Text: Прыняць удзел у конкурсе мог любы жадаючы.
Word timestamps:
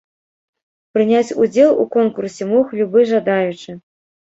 Прыняць 0.97 1.35
удзел 1.43 1.69
у 1.85 1.87
конкурсе 1.97 2.49
мог 2.55 2.75
любы 2.83 3.07
жадаючы. 3.13 3.79